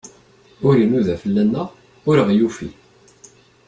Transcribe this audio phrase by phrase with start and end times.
[0.67, 1.67] Ur inuda fell-aneɣ,
[2.09, 2.69] ur aɣ-yufi.